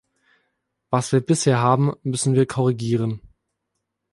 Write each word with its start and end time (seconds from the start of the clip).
Was 0.89 1.11
wir 1.11 1.21
bisher 1.21 1.59
haben, 1.59 1.93
müssen 2.01 2.33
wir 2.33 2.47
korrigieren. 2.47 3.21